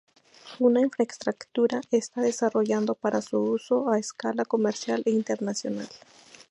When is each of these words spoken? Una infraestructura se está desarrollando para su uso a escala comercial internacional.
Una 0.57 0.81
infraestructura 0.81 1.79
se 1.87 1.97
está 1.97 2.21
desarrollando 2.21 2.95
para 2.95 3.21
su 3.21 3.37
uso 3.37 3.87
a 3.89 3.99
escala 3.99 4.45
comercial 4.45 5.03
internacional. 5.05 5.87